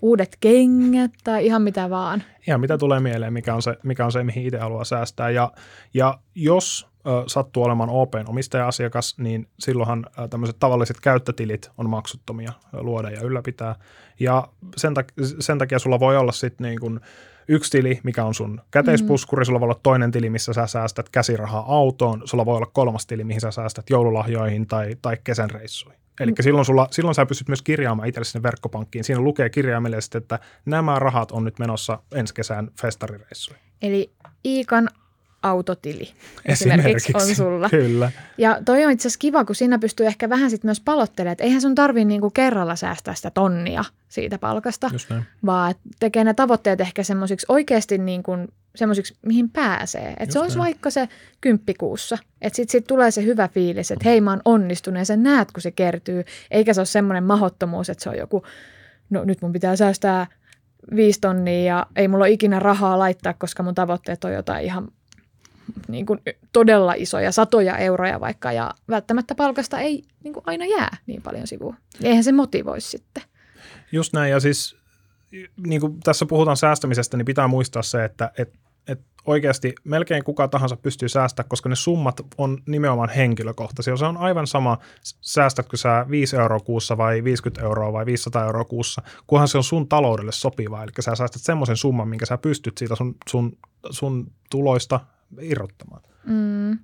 uudet 0.04 0.38
kengät 0.40 1.12
tai 1.24 1.46
ihan 1.46 1.62
mitä 1.62 1.90
vaan. 1.90 2.24
Ihan 2.48 2.62
mitä 2.62 2.78
tulee 2.78 3.00
mieleen, 3.00 3.34
mikä 3.34 3.56
on 3.56 3.62
se, 3.62 3.78
mikä 3.84 4.06
on 4.06 4.12
se 4.12 4.24
mihin 4.24 4.46
itse 4.46 4.58
haluaa 4.58 4.84
säästää. 4.84 5.30
Ja, 5.30 5.52
ja 5.94 6.20
jos 6.36 6.88
ö, 7.08 7.24
sattuu 7.28 7.64
olemaan 7.64 7.90
OPn 7.90 8.24
omistaja-asiakas, 8.28 9.16
niin 9.18 9.48
silloinhan 9.60 10.06
ö, 10.20 10.28
tämmöiset 10.28 10.56
tavalliset 10.60 11.00
käyttötilit 11.00 11.72
on 11.78 11.90
maksuttomia 11.90 12.54
luoda 12.74 13.10
ja 13.10 13.22
ylläpitää. 13.22 13.76
Ja 14.20 14.48
sen, 14.78 14.94
tak- 14.94 15.24
sen 15.40 15.58
takia 15.58 15.80
sulla 15.80 16.00
voi 16.00 16.18
olla 16.18 16.32
sitten 16.32 16.68
niin 16.68 16.80
kuin 16.80 17.00
yksi 17.48 17.72
tili, 17.72 18.00
mikä 18.04 18.26
on 18.26 18.34
sun 18.34 18.62
käteispuskuri, 18.72 19.46
sulla 19.46 19.60
voi 19.60 19.66
olla 19.66 19.80
toinen 19.84 20.12
tili, 20.12 20.30
missä 20.30 20.54
sä 20.54 20.68
säästät 20.68 21.10
käsirahaa 21.10 21.66
autoon, 21.68 22.22
sulla 22.26 22.46
voi 22.46 22.56
olla 22.56 22.72
kolmas 22.74 23.06
tili, 23.06 23.24
mihin 23.24 23.42
sä 23.42 23.52
säästät 23.52 23.90
joululahjoihin 23.90 24.68
tai, 24.68 24.98
tai 25.02 25.18
kesän 25.24 25.50
reissuihin. 25.50 26.03
Eli 26.20 26.32
Mm. 26.32 26.36
silloin, 26.42 26.66
sulla, 26.66 26.88
silloin 26.92 27.16
sä 27.16 27.26
pystyt 27.26 27.48
myös 27.48 27.62
kirjaamaan 27.62 28.08
itselle 28.08 28.26
sinne 28.26 28.44
verkkopankkiin. 28.44 29.04
Siinä 29.04 29.22
lukee 29.22 29.50
kirjaimellisesti, 29.50 30.18
että 30.18 30.40
nämä 30.66 31.00
rahat 31.00 31.32
on 31.32 31.44
nyt 31.44 31.60
menossa 31.60 32.00
ensi 32.16 32.34
kesän 32.34 32.70
festarireissuihin. 32.82 33.64
Eli 33.82 34.12
Iikan 34.46 34.90
autotili 35.44 36.10
esimerkiksi, 36.46 37.14
on 37.16 37.36
sulla. 37.36 37.70
Kyllä. 37.70 38.12
Ja 38.38 38.60
toi 38.66 38.86
on 38.86 38.92
itse 38.92 39.08
asiassa 39.08 39.20
kiva, 39.20 39.46
kun 39.46 39.56
siinä 39.56 39.80
pystyy 39.80 40.06
ehkä 40.06 40.30
vähän 40.30 40.50
sit 40.50 40.64
myös 40.64 40.80
palottelemaan, 40.80 41.32
että 41.32 41.44
eihän 41.44 41.62
sun 41.62 41.76
tarvii 41.76 42.06
niinku 42.06 42.30
kerralla 42.30 42.76
säästää 42.76 43.16
sitä 43.16 43.32
tonnia 43.32 43.84
siitä 44.10 44.38
palkasta, 44.38 44.92
vaan 45.46 45.76
tekee 46.00 46.24
ne 46.24 46.34
tavoitteet 46.34 46.82
ehkä 46.82 47.04
semmoisiksi 47.04 47.46
oikeasti 47.50 47.98
niin 47.98 48.24
kuin 48.24 48.48
semmoisiksi, 48.76 49.18
mihin 49.26 49.50
pääsee. 49.50 50.10
Että 50.10 50.24
Just 50.24 50.32
se 50.32 50.40
olisi 50.40 50.58
näin. 50.58 50.66
vaikka 50.66 50.90
se 50.90 51.10
kymppikuussa. 51.42 52.18
Että 52.42 52.56
sitten 52.56 52.72
sit 52.72 52.88
tulee 52.88 53.12
se 53.12 53.24
hyvä 53.24 53.48
fiilis, 53.48 53.92
että 53.92 54.10
hei 54.10 54.22
mä 54.22 54.32
oon 54.32 54.42
onnistunut 54.46 55.00
ja 55.00 55.06
sä 55.06 55.18
näet, 55.18 55.52
kun 55.52 55.62
se 55.62 55.72
kertyy. 55.72 56.24
Eikä 56.52 56.74
se 56.74 56.80
ole 56.80 56.86
semmoinen 56.86 57.24
mahottomuus, 57.24 57.90
että 57.90 58.04
se 58.04 58.10
on 58.10 58.18
joku, 58.18 58.44
no 59.10 59.24
nyt 59.24 59.42
mun 59.42 59.52
pitää 59.54 59.76
säästää 59.76 60.28
viisi 60.96 61.20
tonnia 61.22 61.64
ja 61.64 61.86
ei 61.96 62.08
mulla 62.08 62.24
ole 62.24 62.32
ikinä 62.32 62.60
rahaa 62.60 63.00
laittaa, 63.00 63.34
koska 63.34 63.64
mun 63.64 63.76
tavoitteet 63.76 64.24
on 64.24 64.34
jotain 64.34 64.66
ihan 64.66 64.88
niin 65.88 66.06
kuin 66.06 66.20
todella 66.54 66.94
isoja, 66.94 67.32
satoja 67.32 67.78
euroja 67.78 68.20
vaikka, 68.20 68.52
ja 68.52 68.72
välttämättä 68.90 69.36
palkasta 69.36 69.80
ei 69.80 70.04
niin 70.24 70.34
kuin 70.34 70.44
aina 70.46 70.66
jää 70.66 70.98
niin 71.08 71.22
paljon 71.22 71.48
sivuun. 71.48 71.76
Eihän 72.04 72.24
se 72.24 72.32
motivoisi 72.32 72.90
sitten. 72.90 73.24
Just 73.92 74.14
näin, 74.14 74.32
ja 74.32 74.40
siis 74.40 74.76
niin 75.68 75.82
kuin 75.82 76.00
tässä 76.00 76.26
puhutaan 76.26 76.58
säästämisestä, 76.58 77.18
niin 77.18 77.26
pitää 77.26 77.48
muistaa 77.48 77.82
se, 77.84 78.06
että 78.06 78.32
et, 78.38 78.54
et 78.88 79.00
oikeasti 79.26 79.76
melkein 79.84 80.24
kuka 80.24 80.48
tahansa 80.48 80.78
pystyy 80.78 81.10
säästämään, 81.10 81.50
koska 81.50 81.70
ne 81.70 81.76
summat 81.76 82.22
on 82.38 82.58
nimenomaan 82.68 83.10
henkilökohtaisia. 83.10 83.98
Se 83.98 84.06
on 84.06 84.18
aivan 84.18 84.48
sama, 84.48 84.78
säästätkö 85.22 85.78
sä 85.78 86.06
5 86.10 86.36
euroa 86.36 86.60
kuussa 86.60 86.98
vai 86.98 87.24
50 87.24 87.62
euroa 87.62 87.94
vai 87.94 88.06
500 88.06 88.46
euroa 88.46 88.64
kuussa, 88.66 89.02
kunhan 89.28 89.48
se 89.48 89.58
on 89.58 89.64
sun 89.64 89.88
taloudelle 89.88 90.32
sopivaa. 90.32 90.84
Eli 90.84 90.92
sä 91.00 91.16
säästät 91.16 91.42
semmoisen 91.42 91.78
summan, 91.78 92.08
minkä 92.08 92.26
sä 92.26 92.38
pystyt 92.38 92.78
siitä 92.78 92.96
sun, 92.96 93.16
sun, 93.30 93.58
sun 93.90 94.32
tuloista 94.50 95.00
irrottamaan. 95.42 96.02
Mm. 96.26 96.78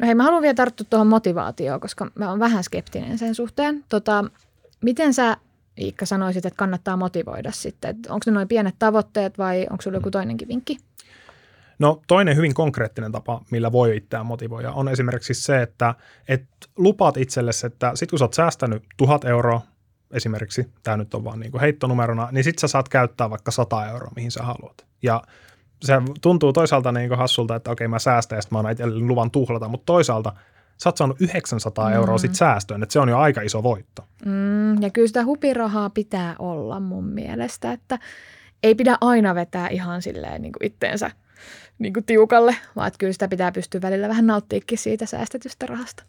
No 0.00 0.06
hei, 0.06 0.14
mä 0.14 0.22
haluan 0.22 0.42
vielä 0.42 0.54
tarttua 0.54 0.86
tuohon 0.90 1.06
motivaatioon, 1.06 1.80
koska 1.80 2.10
mä 2.14 2.30
oon 2.30 2.38
vähän 2.38 2.64
skeptinen 2.64 3.18
sen 3.18 3.34
suhteen. 3.34 3.84
Tota, 3.88 4.24
miten 4.84 5.14
sä, 5.14 5.36
Iikka, 5.80 6.06
sanoisit, 6.06 6.46
että 6.46 6.56
kannattaa 6.56 6.96
motivoida 6.96 7.52
sitten? 7.52 7.96
Onko 8.08 8.22
ne 8.26 8.32
noin 8.32 8.48
pienet 8.48 8.74
tavoitteet 8.78 9.38
vai 9.38 9.66
onko 9.70 9.82
sulla 9.82 9.96
joku 9.96 10.10
toinenkin 10.10 10.48
vinkki? 10.48 10.76
No 11.78 12.02
toinen 12.06 12.36
hyvin 12.36 12.54
konkreettinen 12.54 13.12
tapa, 13.12 13.40
millä 13.50 13.72
voi 13.72 13.96
itseään 13.96 14.26
motivoida, 14.26 14.72
on 14.72 14.88
esimerkiksi 14.88 15.34
se, 15.34 15.62
että 15.62 15.94
et 16.28 16.44
lupaat 16.76 17.16
itsellesi, 17.16 17.66
että 17.66 17.92
sit 17.94 18.10
kun 18.10 18.18
sä 18.18 18.24
oot 18.24 18.34
säästänyt 18.34 18.82
tuhat 18.96 19.24
euroa, 19.24 19.60
esimerkiksi, 20.10 20.72
tämä 20.82 20.96
nyt 20.96 21.14
on 21.14 21.24
vaan 21.24 21.40
niin 21.40 21.52
kuin 21.52 21.60
heittonumerona, 21.60 22.28
niin 22.32 22.44
sit 22.44 22.58
sä 22.58 22.68
saat 22.68 22.88
käyttää 22.88 23.30
vaikka 23.30 23.50
100 23.50 23.86
euroa, 23.86 24.12
mihin 24.16 24.30
sä 24.30 24.42
haluat. 24.42 24.86
Ja 25.02 25.22
se 25.82 25.94
tuntuu 26.20 26.52
toisaalta 26.52 26.92
niin 26.92 27.08
kuin 27.08 27.18
hassulta, 27.18 27.54
että 27.56 27.70
okei 27.70 27.88
mä 27.88 27.98
säästän 27.98 28.36
ja 28.36 28.42
sit 28.42 28.50
mä 28.50 28.70
itselleni 28.70 29.06
luvan 29.06 29.30
tuhlata, 29.30 29.68
mutta 29.68 29.86
toisaalta 29.86 30.32
sä 30.82 30.88
oot 30.88 30.96
saanut 30.96 31.20
900 31.20 31.92
euroa 31.92 32.16
Mm. 32.16 32.20
sit 32.20 32.34
säästöön, 32.34 32.82
että 32.82 32.92
se 32.92 33.00
on 33.00 33.08
jo 33.08 33.18
aika 33.18 33.40
iso 33.40 33.62
voitto. 33.62 34.04
Mm, 34.24 34.82
ja 34.82 34.90
kyllä 34.90 35.08
sitä 35.08 35.24
hupirahaa 35.24 35.90
pitää 35.90 36.36
olla 36.38 36.80
mun 36.80 37.04
mielestä, 37.04 37.72
että 37.72 37.98
ei 38.62 38.74
pidä 38.74 38.98
aina 39.00 39.34
vetää 39.34 39.68
ihan 39.68 40.02
silleen 40.02 40.42
niin 40.42 40.52
kuin 40.52 40.66
itteensä 40.66 41.10
niin 41.78 41.92
kuin 41.92 42.04
tiukalle, 42.04 42.56
vaan 42.76 42.88
että 42.88 42.98
kyllä 42.98 43.12
sitä 43.12 43.28
pitää 43.28 43.52
pystyä 43.52 43.82
välillä 43.82 44.08
vähän 44.08 44.26
nauttiikin 44.26 44.78
siitä 44.78 45.06
säästetystä 45.06 45.66
rahasta. 45.66 46.02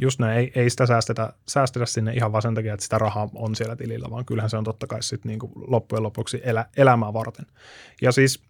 Just 0.00 0.18
näin, 0.20 0.38
ei, 0.38 0.52
ei 0.54 0.70
sitä 0.70 0.86
säästetä, 0.86 1.32
säästetä 1.48 1.86
sinne 1.86 2.12
ihan 2.12 2.32
vaan 2.32 2.42
sen 2.42 2.54
takia, 2.54 2.74
että 2.74 2.84
sitä 2.84 2.98
rahaa 2.98 3.28
on 3.34 3.54
siellä 3.54 3.76
tilillä, 3.76 4.10
vaan 4.10 4.24
kyllähän 4.24 4.50
se 4.50 4.56
on 4.56 4.64
totta 4.64 4.86
kai 4.86 5.02
sitten 5.02 5.28
niin 5.28 5.38
kuin 5.38 5.52
loppujen 5.66 6.02
lopuksi 6.02 6.40
elä, 6.44 6.66
elämää 6.76 7.12
varten. 7.12 7.46
Ja 8.02 8.12
siis 8.12 8.42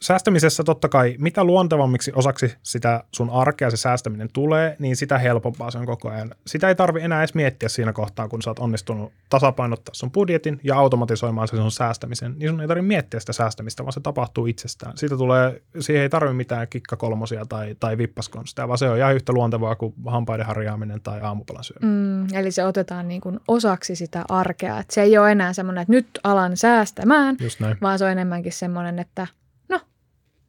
säästämisessä 0.00 0.64
totta 0.64 0.88
kai, 0.88 1.14
mitä 1.18 1.44
luontevammiksi 1.44 2.12
osaksi 2.14 2.54
sitä 2.62 3.04
sun 3.12 3.30
arkea 3.30 3.70
se 3.70 3.76
säästäminen 3.76 4.28
tulee, 4.32 4.76
niin 4.78 4.96
sitä 4.96 5.18
helpompaa 5.18 5.70
se 5.70 5.78
on 5.78 5.86
koko 5.86 6.10
ajan. 6.10 6.34
Sitä 6.46 6.68
ei 6.68 6.74
tarvi 6.74 7.00
enää 7.00 7.20
edes 7.20 7.34
miettiä 7.34 7.68
siinä 7.68 7.92
kohtaa, 7.92 8.28
kun 8.28 8.42
sä 8.42 8.50
oot 8.50 8.58
onnistunut 8.58 9.12
tasapainottaa 9.28 9.94
sun 9.94 10.10
budjetin 10.10 10.60
ja 10.64 10.78
automatisoimaan 10.78 11.48
sen 11.48 11.58
sun 11.58 11.72
säästämisen, 11.72 12.34
niin 12.38 12.50
sun 12.50 12.60
ei 12.60 12.68
tarvitse 12.68 12.88
miettiä 12.88 13.20
sitä 13.20 13.32
säästämistä, 13.32 13.84
vaan 13.84 13.92
se 13.92 14.00
tapahtuu 14.00 14.46
itsestään. 14.46 14.96
Siitä 14.96 15.16
tulee, 15.16 15.62
siihen 15.80 16.02
ei 16.02 16.08
tarvi 16.08 16.32
mitään 16.32 16.68
kikkakolmosia 16.68 17.46
tai, 17.46 17.76
tai 17.80 17.98
vippaskonsteja, 17.98 18.68
vaan 18.68 18.78
se 18.78 18.88
on 18.88 18.98
ihan 18.98 19.14
yhtä 19.14 19.32
luontevaa 19.32 19.76
kuin 19.76 19.94
hampaiden 20.06 20.46
harjaaminen 20.46 21.00
tai 21.00 21.20
aamupalan 21.20 21.64
syöminen. 21.64 22.26
Mm, 22.28 22.34
eli 22.34 22.50
se 22.50 22.64
otetaan 22.64 23.08
niin 23.08 23.20
kuin 23.20 23.40
osaksi 23.48 23.96
sitä 23.96 24.24
arkea. 24.28 24.78
Että 24.78 24.94
se 24.94 25.02
ei 25.02 25.18
ole 25.18 25.32
enää 25.32 25.52
semmoinen, 25.52 25.82
että 25.82 25.92
nyt 25.92 26.08
alan 26.24 26.56
säästämään, 26.56 27.36
vaan 27.80 27.98
se 27.98 28.04
on 28.04 28.10
enemmänkin 28.10 28.52
semmoinen, 28.52 28.98
että 28.98 29.26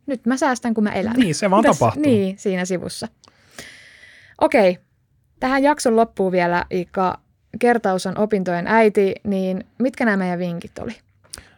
nyt 0.10 0.26
mä 0.26 0.38
säästän, 0.38 0.74
kun 0.74 0.84
mä 0.84 0.92
elän. 0.92 1.16
Niin, 1.16 1.36
se 1.36 1.50
vaan 1.50 1.64
Tässä- 1.64 1.80
tapahtuu. 1.80 2.04
Niin, 2.04 2.38
siinä 2.40 2.66
sivussa. 2.66 3.08
Okei, 4.42 4.78
tähän 5.40 5.64
jakson 5.64 5.96
loppuun 5.96 6.32
vielä, 6.32 6.66
Iikka, 6.72 7.20
kertaus 7.60 8.06
on 8.06 8.18
opintojen 8.18 8.68
äiti, 8.68 9.16
niin 9.24 9.64
mitkä 9.80 10.06
nämä 10.06 10.18
meidän 10.18 10.40
vinkit 10.40 10.80
oli? 10.80 10.96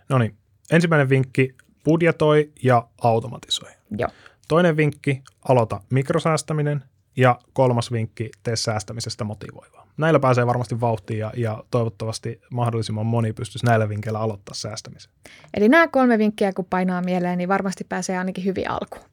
No 0.09 0.17
niin, 0.17 0.35
ensimmäinen 0.71 1.09
vinkki, 1.09 1.55
budjetoi 1.85 2.51
ja 2.63 2.87
automatisoi. 3.01 3.69
Joo. 3.97 4.09
Toinen 4.47 4.77
vinkki, 4.77 5.21
aloita 5.49 5.81
mikrosäästäminen. 5.89 6.83
Ja 7.15 7.39
kolmas 7.53 7.91
vinkki, 7.91 8.29
tee 8.43 8.55
säästämisestä 8.55 9.23
motivoivaa. 9.23 9.87
Näillä 9.97 10.19
pääsee 10.19 10.47
varmasti 10.47 10.81
vauhtiin 10.81 11.19
ja, 11.19 11.31
ja 11.37 11.63
toivottavasti 11.71 12.41
mahdollisimman 12.51 13.05
moni 13.05 13.33
pystyisi 13.33 13.65
näillä 13.65 13.89
vinkkeillä 13.89 14.19
aloittaa 14.19 14.55
säästämisen. 14.55 15.11
Eli 15.53 15.69
nämä 15.69 15.87
kolme 15.87 16.17
vinkkiä, 16.17 16.53
kun 16.53 16.65
painaa 16.65 17.01
mieleen, 17.01 17.37
niin 17.37 17.49
varmasti 17.49 17.83
pääsee 17.83 18.17
ainakin 18.17 18.45
hyvin 18.45 18.69
alkuun. 18.69 19.05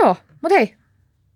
Joo, 0.00 0.16
mutta 0.42 0.54
hei, 0.54 0.74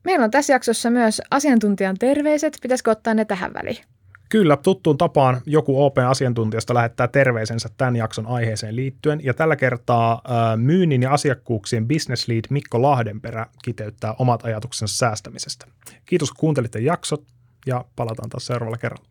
meillä 0.05 0.25
on 0.25 0.31
tässä 0.31 0.53
jaksossa 0.53 0.91
myös 0.91 1.23
asiantuntijan 1.31 1.97
terveiset. 1.99 2.59
Pitäisikö 2.63 2.91
ottaa 2.91 3.15
ne 3.15 3.25
tähän 3.25 3.55
väliin? 3.55 3.85
Kyllä, 4.29 4.57
tuttuun 4.57 4.99
tapaan 4.99 5.41
joku 5.47 5.85
OP-asiantuntijasta 5.85 6.75
lähettää 6.75 7.09
terveisensä 7.09 7.69
tämän 7.77 7.97
jakson 7.97 8.27
aiheeseen 8.27 8.77
liittyen, 8.77 9.21
ja 9.25 9.35
tällä 9.35 9.57
kertaa 9.57 10.21
ää, 10.29 10.57
myynnin 10.57 11.03
ja 11.03 11.11
asiakkuuksien 11.11 11.89
business 11.89 12.29
lead 12.29 12.45
Mikko 12.51 12.83
Lahdenperä 12.83 13.47
kiteyttää 13.65 14.15
omat 14.19 14.45
ajatuksensa 14.45 14.97
säästämisestä. 14.97 15.67
Kiitos 16.05 16.31
kun 16.31 16.41
kuuntelitte 16.41 16.79
jaksot, 16.79 17.25
ja 17.67 17.85
palataan 17.97 18.31
taas 18.31 18.47
seuraavalla 18.47 18.79
kerralla. 18.79 19.09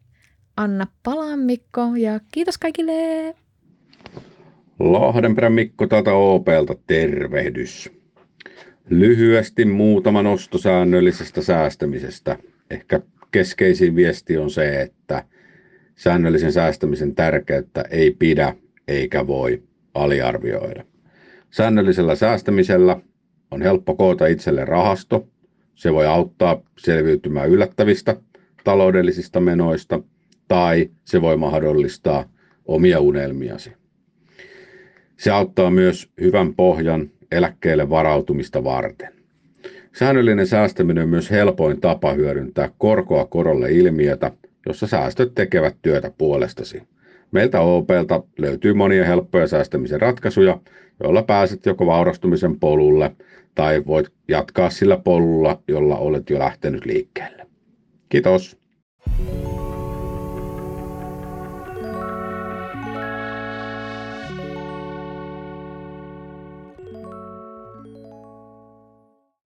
Anna 0.57 0.87
palaa 1.03 1.37
Mikko 1.37 1.81
ja 1.97 2.19
kiitos 2.31 2.57
kaikille! 2.57 2.93
Lahdenperän 4.79 5.53
Mikko 5.53 5.87
täältä 5.87 6.13
OPlta 6.13 6.75
tervehdys. 6.87 7.91
Lyhyesti 8.89 9.65
muutama 9.65 10.23
nosto 10.23 10.57
säännöllisestä 10.57 11.41
säästämisestä. 11.41 12.37
Ehkä 12.69 13.01
keskeisin 13.35 13.95
viesti 13.95 14.37
on 14.37 14.49
se, 14.49 14.81
että 14.81 15.23
säännöllisen 15.95 16.51
säästämisen 16.51 17.15
tärkeyttä 17.15 17.83
ei 17.89 18.11
pidä 18.11 18.55
eikä 18.87 19.27
voi 19.27 19.63
aliarvioida. 19.93 20.85
Säännöllisellä 21.51 22.15
säästämisellä 22.15 22.99
on 23.51 23.61
helppo 23.61 23.95
koota 23.95 24.27
itselle 24.27 24.65
rahasto. 24.65 25.27
Se 25.75 25.93
voi 25.93 26.07
auttaa 26.07 26.61
selviytymään 26.77 27.49
yllättävistä 27.49 28.15
taloudellisista 28.63 29.39
menoista 29.39 29.99
tai 30.47 30.89
se 31.05 31.21
voi 31.21 31.37
mahdollistaa 31.37 32.29
omia 32.65 32.99
unelmiasi. 32.99 33.71
Se 35.17 35.31
auttaa 35.31 35.71
myös 35.71 36.09
hyvän 36.21 36.53
pohjan 36.53 37.11
eläkkeelle 37.31 37.89
varautumista 37.89 38.63
varten. 38.63 39.13
Säännöllinen 39.95 40.47
säästäminen 40.47 41.03
on 41.03 41.09
myös 41.09 41.31
helpoin 41.31 41.81
tapa 41.81 42.13
hyödyntää 42.13 42.69
korkoa 42.77 43.25
korolle 43.25 43.71
ilmiötä, 43.71 44.31
jossa 44.65 44.87
säästöt 44.87 45.35
tekevät 45.35 45.75
työtä 45.81 46.11
puolestasi. 46.17 46.81
Meiltä 47.31 47.59
OPlta 47.59 48.23
löytyy 48.37 48.73
monia 48.73 49.05
helppoja 49.05 49.47
säästämisen 49.47 50.01
ratkaisuja, 50.01 50.59
joilla 51.03 51.23
pääset 51.23 51.65
joko 51.65 51.85
vaurastumisen 51.85 52.59
polulle 52.59 53.15
tai 53.55 53.83
voit 53.85 54.07
jatkaa 54.27 54.69
sillä 54.69 54.97
polulla, 54.97 55.61
jolla 55.67 55.97
olet 55.97 56.29
jo 56.29 56.39
lähtenyt 56.39 56.85
liikkeelle. 56.85 57.47
Kiitos! 58.09 58.57